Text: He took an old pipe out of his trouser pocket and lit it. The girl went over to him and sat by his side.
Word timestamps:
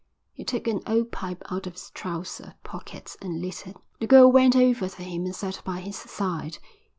He 0.33 0.43
took 0.43 0.65
an 0.65 0.81
old 0.87 1.11
pipe 1.11 1.43
out 1.51 1.67
of 1.67 1.73
his 1.73 1.91
trouser 1.91 2.55
pocket 2.63 3.15
and 3.21 3.39
lit 3.39 3.67
it. 3.67 3.77
The 3.99 4.07
girl 4.07 4.31
went 4.31 4.55
over 4.55 4.89
to 4.89 5.03
him 5.03 5.25
and 5.25 5.35
sat 5.35 5.61
by 5.63 5.79
his 5.81 5.97
side. 5.97 6.57